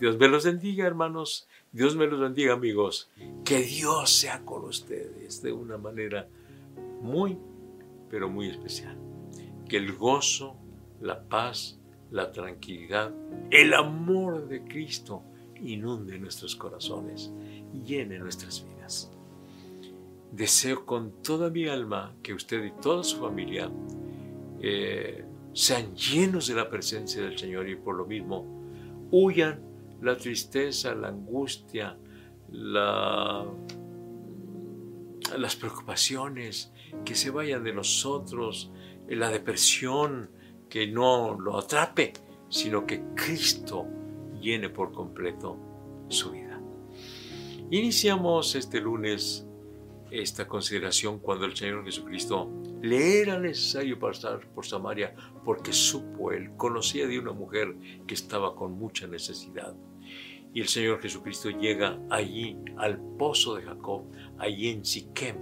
[0.00, 1.46] Dios me los bendiga, hermanos.
[1.72, 3.10] Dios me los bendiga, amigos.
[3.44, 6.26] Que Dios sea con ustedes de una manera
[7.02, 7.36] muy,
[8.08, 8.96] pero muy especial.
[9.68, 10.56] Que el gozo,
[11.02, 11.78] la paz,
[12.10, 13.12] la tranquilidad,
[13.50, 15.22] el amor de Cristo
[15.60, 17.30] inunde nuestros corazones,
[17.84, 19.12] llene nuestras vidas.
[20.32, 23.70] Deseo con toda mi alma que usted y toda su familia
[24.62, 28.46] eh, sean llenos de la presencia del Señor y por lo mismo
[29.10, 29.69] huyan
[30.02, 31.98] la tristeza, la angustia,
[32.50, 33.46] la,
[35.38, 36.72] las preocupaciones,
[37.04, 38.72] que se vayan de nosotros,
[39.08, 40.30] la depresión,
[40.68, 42.12] que no lo atrape,
[42.48, 43.86] sino que Cristo
[44.40, 45.56] llene por completo
[46.08, 46.60] su vida.
[47.70, 49.46] Iniciamos este lunes
[50.10, 52.50] esta consideración cuando el Señor Jesucristo
[52.82, 55.14] le era necesario pasar por Samaria
[55.44, 57.76] porque supo él, conocía de una mujer
[58.06, 59.74] que estaba con mucha necesidad.
[60.52, 64.04] Y el Señor Jesucristo llega allí al pozo de Jacob,
[64.38, 65.36] allí en Siquem,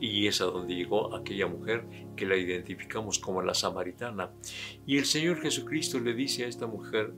[0.00, 4.32] y es a donde llegó aquella mujer que la identificamos como la samaritana.
[4.84, 7.14] Y el Señor Jesucristo le dice a esta mujer,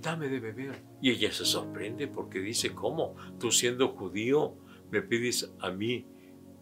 [0.00, 0.82] dame de beber.
[1.00, 3.14] Y ella se sorprende porque dice, ¿cómo?
[3.38, 4.56] Tú siendo judío
[4.90, 6.06] me pides a mí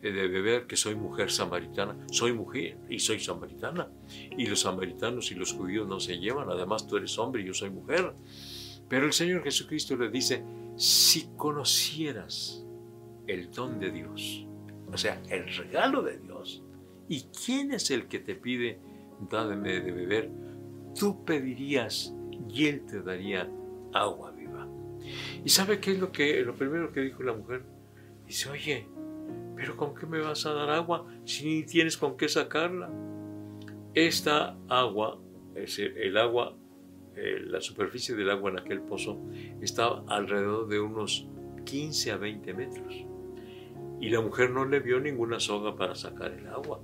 [0.02, 1.96] eh, de beber que soy mujer samaritana.
[2.10, 3.88] Soy mujer y soy samaritana.
[4.36, 6.50] Y los samaritanos y los judíos no se llevan.
[6.50, 8.14] Además tú eres hombre y yo soy mujer.
[8.92, 10.44] Pero el Señor Jesucristo le dice,
[10.76, 12.62] si conocieras
[13.26, 14.46] el don de Dios,
[14.92, 16.62] o sea, el regalo de Dios,
[17.08, 18.80] ¿y quién es el que te pide,
[19.30, 20.30] dame de beber?
[20.94, 22.14] Tú pedirías
[22.50, 23.48] y Él te daría
[23.94, 24.68] agua viva.
[25.42, 27.62] ¿Y sabe qué es lo, que, lo primero que dijo la mujer?
[28.26, 28.86] Dice, oye,
[29.56, 32.90] pero ¿con qué me vas a dar agua si ni tienes con qué sacarla?
[33.94, 35.18] Esta agua,
[35.54, 36.58] es el agua
[37.16, 39.20] eh, la superficie del agua en aquel pozo
[39.60, 41.26] estaba alrededor de unos
[41.64, 43.06] 15 a 20 metros.
[44.00, 46.80] Y la mujer no le vio ninguna soga para sacar el agua.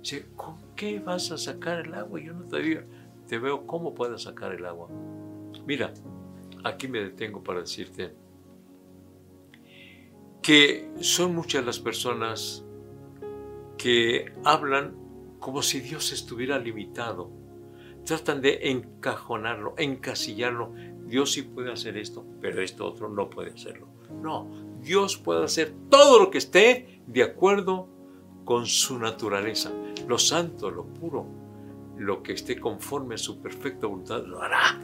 [0.00, 2.20] Dice, ¿con qué vas a sacar el agua?
[2.20, 2.84] Yo no te,
[3.26, 4.88] te veo cómo puedes sacar el agua.
[5.66, 5.92] Mira,
[6.64, 8.12] aquí me detengo para decirte
[10.42, 12.64] que son muchas las personas
[13.78, 14.96] que hablan
[15.38, 17.30] como si Dios estuviera limitado
[18.10, 20.72] tratan de encajonarlo, encasillarlo.
[21.06, 23.86] Dios sí puede hacer esto, pero esto otro no puede hacerlo.
[24.20, 24.50] No,
[24.82, 27.88] Dios puede hacer todo lo que esté de acuerdo
[28.44, 29.70] con su naturaleza.
[30.08, 31.24] Lo santo, lo puro,
[31.98, 34.80] lo que esté conforme a su perfecta voluntad, lo hará.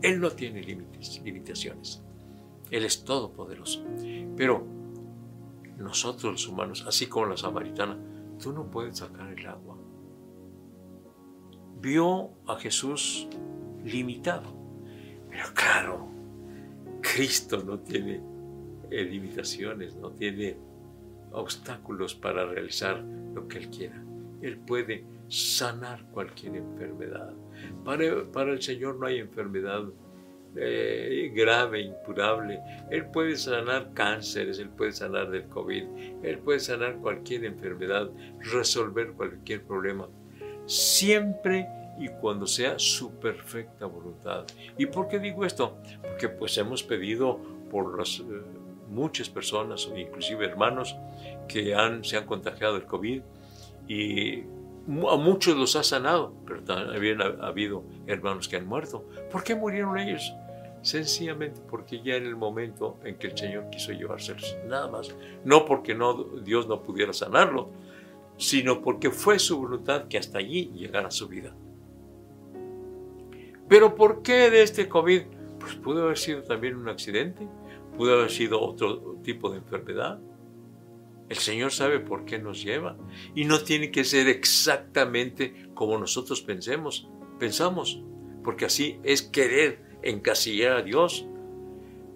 [0.00, 2.02] Él no tiene límites, limitaciones.
[2.70, 3.84] Él es todopoderoso.
[4.34, 4.66] Pero
[5.76, 7.98] nosotros los humanos, así como la samaritana,
[8.42, 9.75] tú no puedes sacar el agua
[11.80, 13.28] vio a Jesús
[13.84, 14.54] limitado.
[15.30, 16.08] Pero claro,
[17.00, 18.20] Cristo no tiene
[18.90, 20.56] eh, limitaciones, no tiene
[21.32, 23.04] obstáculos para realizar
[23.34, 24.02] lo que Él quiera.
[24.42, 27.32] Él puede sanar cualquier enfermedad.
[27.84, 29.84] Para, el Señor no hay enfermedad
[30.56, 32.60] eh, grave, incurable.
[32.90, 35.84] Él puede sanar cánceres, Él puede sanar del COVID,
[36.22, 38.10] Él puede sanar cualquier enfermedad,
[38.40, 40.08] resolver cualquier problema
[40.66, 41.68] siempre
[41.98, 44.44] y cuando sea su perfecta voluntad.
[44.76, 45.78] ¿Y por qué digo esto?
[46.02, 47.38] Porque pues hemos pedido
[47.70, 48.24] por las, eh,
[48.88, 50.96] muchas personas, inclusive hermanos,
[51.48, 53.22] que han, se han contagiado del COVID
[53.88, 59.04] y a muchos los ha sanado, pero también ha, habido hermanos que han muerto.
[59.30, 60.32] ¿Por qué murieron ellos?
[60.82, 65.14] Sencillamente porque ya era el momento en que el Señor quiso llevárselos, nada más.
[65.44, 67.70] No porque no, Dios no pudiera sanarlo,
[68.36, 71.54] sino porque fue su voluntad que hasta allí llegara su vida.
[73.68, 75.22] Pero ¿por qué de este COVID?
[75.58, 77.48] Pues pudo haber sido también un accidente,
[77.96, 80.20] pudo haber sido otro tipo de enfermedad.
[81.28, 82.96] El Señor sabe por qué nos lleva
[83.34, 87.08] y no tiene que ser exactamente como nosotros pensemos,
[87.40, 88.00] pensamos,
[88.44, 91.26] porque así es querer encasillar a Dios,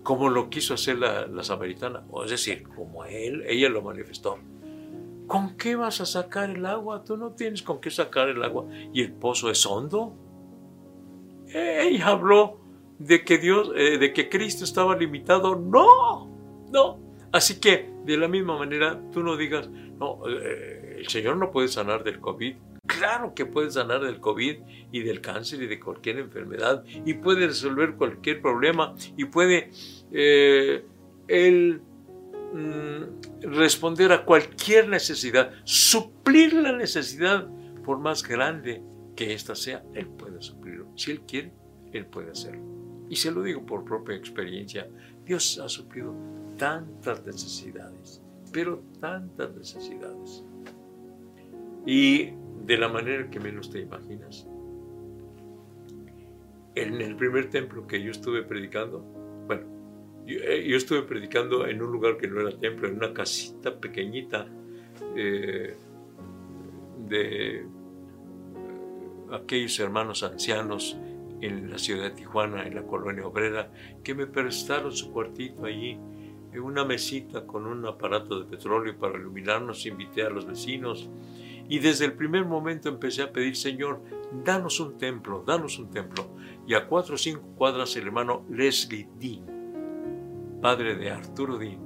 [0.05, 4.39] como lo quiso hacer la, samaritana, o es decir, como él, ella lo manifestó.
[5.31, 7.05] ¿Con qué vas a sacar el agua?
[7.05, 8.67] Tú no tienes con qué sacar el agua.
[8.93, 10.12] ¿Y el pozo es hondo?
[11.47, 12.59] Ella habló
[12.99, 15.55] de que Dios, eh, de que Cristo estaba limitado.
[15.55, 16.27] No,
[16.73, 16.99] no.
[17.31, 21.69] Así que, de la misma manera, tú no digas, no, eh, el Señor no puede
[21.69, 22.56] sanar del COVID.
[22.88, 24.56] Claro que puede sanar del COVID
[24.91, 29.71] y del cáncer y de cualquier enfermedad y puede resolver cualquier problema y puede
[30.11, 30.85] eh,
[31.29, 31.82] Él
[32.52, 37.49] Mm, responder a cualquier necesidad, suplir la necesidad,
[37.85, 38.82] por más grande
[39.14, 40.88] que ésta sea, Él puede suplirlo.
[40.97, 41.52] Si Él quiere,
[41.93, 42.62] Él puede hacerlo.
[43.08, 44.88] Y se lo digo por propia experiencia,
[45.25, 46.14] Dios ha suplido
[46.56, 48.23] tantas necesidades,
[48.53, 50.44] pero tantas necesidades.
[51.87, 52.31] Y
[52.64, 54.46] de la manera que menos te imaginas.
[56.75, 59.19] En el primer templo que yo estuve predicando,
[60.38, 63.79] bueno, yo, eh, estuve predicando en un lugar que no era templo, en una casita
[63.79, 64.47] pequeñita
[65.17, 65.77] eh,
[67.09, 67.67] de eh,
[69.32, 70.97] aquellos hermanos ancianos
[71.41, 73.73] en la ciudad de Tijuana, en la colonia obrera,
[74.05, 75.99] que me prestaron su cuartito allí,
[76.53, 81.09] en una mesita con un aparato de petróleo para iluminarnos, invité a los vecinos
[81.71, 84.03] y desde el primer momento empecé a pedir, Señor,
[84.44, 86.29] danos un templo, danos un templo.
[86.67, 89.60] Y a cuatro o cinco cuadras el hermano Leslie Dean,
[90.61, 91.79] padre de Arturo Dean,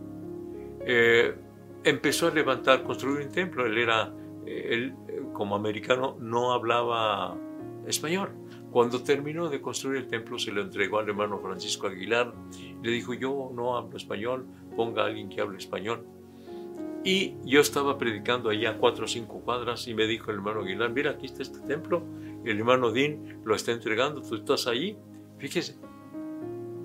[0.86, 1.34] eh,
[1.84, 3.66] empezó a levantar, construir un templo.
[3.66, 4.12] Él era,
[4.46, 4.94] eh, él
[5.32, 7.36] como americano no hablaba
[7.86, 8.30] español.
[8.70, 12.34] Cuando terminó de construir el templo se lo entregó al hermano Francisco Aguilar.
[12.82, 16.04] Le dijo, yo no hablo español, ponga a alguien que hable español.
[17.04, 20.90] Y yo estaba predicando allá cuatro o cinco cuadras y me dijo el hermano Aguilar,
[20.90, 22.02] mira, aquí está este templo,
[22.44, 24.96] el hermano Dean lo está entregando, tú estás ahí.
[25.38, 25.76] Fíjese,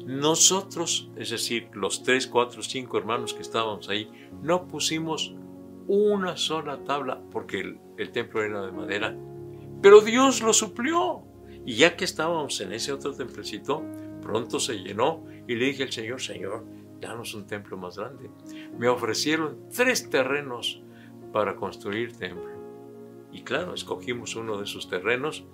[0.10, 4.10] nosotros, es decir, los tres, cuatro, cinco hermanos que estábamos ahí,
[4.42, 5.36] no pusimos
[5.86, 9.16] una sola tabla porque el, templo era de madera,
[9.84, 11.22] pero Dios lo suplió.
[11.64, 13.84] Y ya que estábamos en ese otro templecito,
[14.20, 16.66] pronto se llenó y le dije al Señor, Señor,
[17.00, 18.32] danos un templo más grande.
[18.80, 20.82] Me ofrecieron tres terrenos
[21.32, 22.50] para construir templo.
[23.32, 25.46] Y claro, escogimos uno de esos terrenos,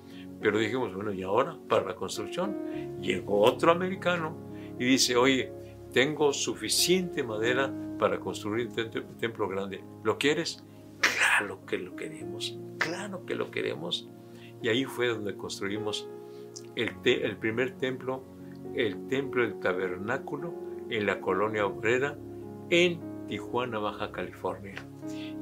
[0.45, 3.01] pero dijimos, bueno, ¿y ahora para la construcción?
[3.01, 4.37] Llegó otro americano
[4.77, 5.51] y dice, oye,
[5.91, 9.83] tengo suficiente madera para construir un templo grande.
[10.03, 10.63] ¿Lo quieres?
[10.99, 14.07] Claro que lo queremos, claro que lo queremos.
[14.61, 16.07] Y ahí fue donde construimos
[16.75, 18.21] el, el primer templo,
[18.75, 20.53] el templo del tabernáculo,
[20.91, 22.19] en la colonia obrera
[22.69, 24.75] en Tijuana, Baja California.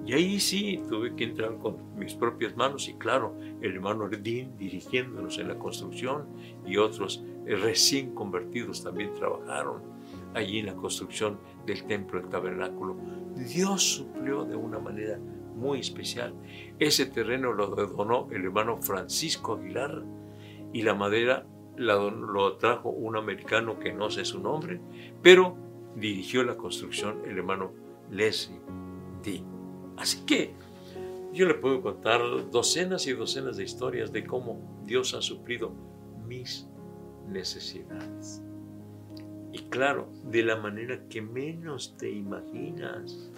[0.05, 4.57] Y ahí sí tuve que entrar con mis propias manos y claro, el hermano Dean
[4.57, 6.27] dirigiéndonos en la construcción
[6.65, 9.81] y otros recién convertidos también trabajaron
[10.33, 12.97] allí en la construcción del templo del tabernáculo.
[13.35, 15.19] Dios suplió de una manera
[15.55, 16.33] muy especial.
[16.79, 20.03] Ese terreno lo donó el hermano Francisco Aguilar
[20.73, 21.45] y la madera
[21.77, 24.79] lo trajo un americano que no sé su nombre,
[25.21, 25.55] pero
[25.95, 27.71] dirigió la construcción el hermano
[28.11, 28.59] Leslie
[29.23, 29.52] D.
[29.97, 30.53] Así que
[31.33, 35.71] yo le puedo contar docenas y docenas de historias de cómo Dios ha suplido
[36.27, 36.67] mis
[37.27, 38.41] necesidades.
[39.51, 43.31] Y claro, de la manera que menos te imaginas.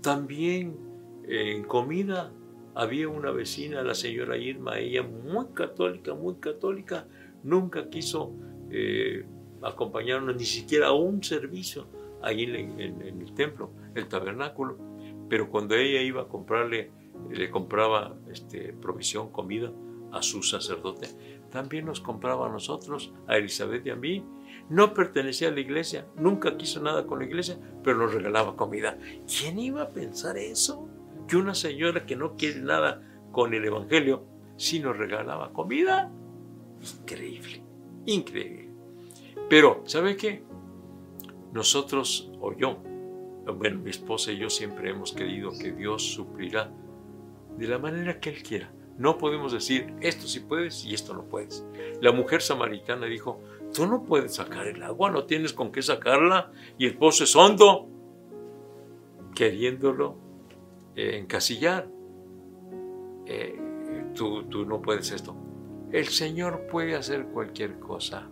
[0.00, 0.76] También
[1.24, 2.32] en comida
[2.74, 7.06] había una vecina, la señora Irma, ella muy católica, muy católica,
[7.42, 8.32] nunca quiso
[8.70, 9.24] eh,
[9.62, 11.86] acompañarnos ni siquiera a un servicio
[12.22, 14.91] ahí en, el templo, el tabernáculo.
[15.32, 16.90] Pero cuando ella iba a comprarle,
[17.30, 19.72] le compraba este, provisión, comida
[20.12, 21.08] a su sacerdote,
[21.50, 24.22] también nos compraba a nosotros, a Elizabeth y a mí.
[24.68, 28.98] No pertenecía a la iglesia, nunca quiso nada con la iglesia, pero nos regalaba comida.
[29.26, 30.86] ¿Quién iba a pensar eso?
[31.26, 33.00] Que una señora que no quiere nada
[33.32, 34.26] con el Evangelio,
[34.58, 36.12] sí nos regalaba comida.
[37.00, 37.62] Increíble,
[38.04, 38.68] increíble.
[39.48, 40.44] Pero, ¿sabe qué?
[41.54, 42.82] Nosotros, o yo,
[43.50, 46.70] bueno, mi esposa y yo siempre hemos querido que Dios suplirá
[47.56, 48.72] de la manera que Él quiera.
[48.98, 51.64] No podemos decir, esto sí puedes y esto no puedes.
[52.00, 53.40] La mujer samaritana dijo,
[53.74, 57.34] tú no puedes sacar el agua, no tienes con qué sacarla y el pozo es
[57.34, 57.88] hondo,
[59.34, 60.16] queriéndolo
[60.94, 61.88] eh, encasillar.
[63.26, 63.58] Eh,
[64.14, 65.34] tú, tú no puedes esto.
[65.90, 68.28] El Señor puede hacer cualquier cosa.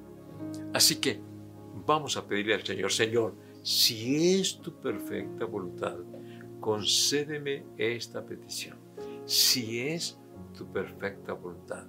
[0.72, 1.20] Así que
[1.86, 3.34] vamos a pedirle al Señor, Señor,
[3.70, 5.94] si es tu perfecta voluntad,
[6.58, 8.76] concédeme esta petición.
[9.26, 10.18] Si es
[10.58, 11.84] tu perfecta voluntad.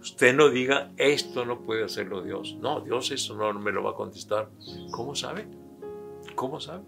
[0.00, 2.56] Usted no diga, esto no puede hacerlo Dios.
[2.60, 4.50] No, Dios eso no me lo va a contestar.
[4.90, 5.46] ¿Cómo sabe?
[6.34, 6.82] ¿Cómo sabe?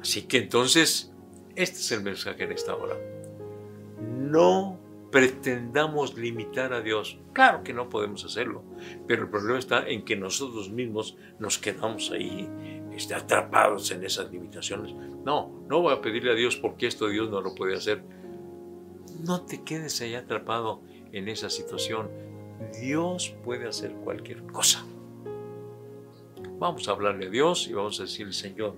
[0.00, 1.12] Así que entonces,
[1.54, 2.96] este es el mensaje en esta hora.
[4.00, 4.79] No
[5.10, 7.18] pretendamos limitar a Dios.
[7.32, 8.62] Claro que no podemos hacerlo,
[9.06, 12.48] pero el problema está en que nosotros mismos nos quedamos ahí
[12.92, 14.94] este, atrapados en esas limitaciones.
[15.24, 18.04] No, no voy a pedirle a Dios porque esto Dios no lo puede hacer.
[19.20, 22.08] No te quedes ahí atrapado en esa situación.
[22.80, 24.84] Dios puede hacer cualquier cosa.
[26.58, 28.76] Vamos a hablarle a Dios y vamos a decirle, Señor,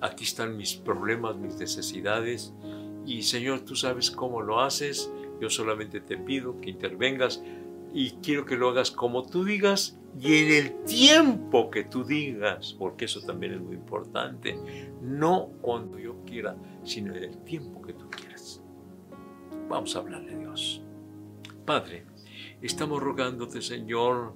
[0.00, 2.54] aquí están mis problemas, mis necesidades,
[3.06, 7.42] y Señor, tú sabes cómo lo haces yo solamente te pido que intervengas.
[7.96, 12.74] y quiero que lo hagas como tú digas y en el tiempo que tú digas,
[12.78, 14.56] porque eso también es muy importante,
[15.00, 18.62] no cuando yo quiera, sino en el tiempo que tú quieras.
[19.68, 20.82] Vamos a hablarle a Dios.
[21.64, 22.04] Padre,
[22.62, 24.34] estamos rogándote, Señor,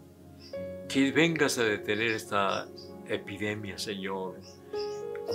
[0.89, 2.67] que vengas a detener esta
[3.07, 4.41] epidemia, Señor.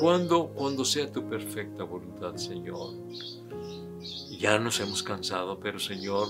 [0.01, 2.96] Cuando, cuando sea tu perfecta voluntad, Señor.
[4.40, 6.28] Ya nos hemos cansado, pero Señor,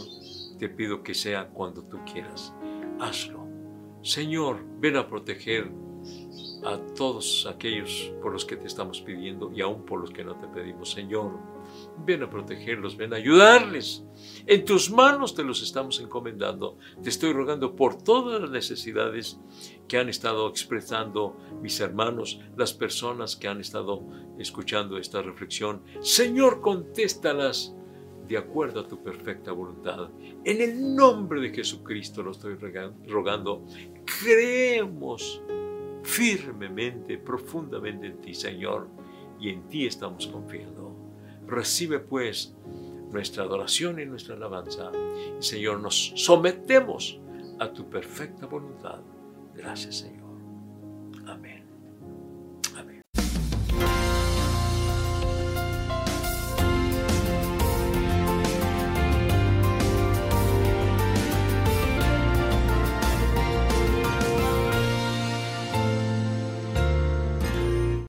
[0.59, 2.53] te pido que sea cuando tú quieras.
[2.99, 3.47] Hazlo.
[4.01, 5.71] Señor, ven a proteger
[6.65, 10.35] a todos aquellos por los que te estamos pidiendo y aún por los que no
[10.35, 11.31] te pedimos, Señor.
[12.05, 14.03] Ven a protegerlos, ven a ayudarles.
[14.45, 16.77] En tus manos te los estamos encomendando.
[17.01, 19.39] Te estoy rogando por todas las necesidades
[19.87, 24.03] que han estado expresando mis hermanos, las personas que han estado
[24.37, 25.83] escuchando esta reflexión.
[26.01, 27.75] Señor, contéstalas
[28.27, 30.09] de acuerdo a tu perfecta voluntad.
[30.43, 32.55] En el nombre de Jesucristo lo estoy
[33.07, 33.65] rogando.
[34.05, 35.41] Creemos
[36.03, 38.87] firmemente, profundamente en ti, Señor,
[39.39, 40.95] y en ti estamos confiando.
[41.47, 42.55] Recibe pues
[43.11, 44.91] nuestra adoración y nuestra alabanza.
[45.39, 47.19] Señor, nos sometemos
[47.59, 49.01] a tu perfecta voluntad.
[49.53, 50.23] Gracias, Señor.
[51.27, 51.62] Amén.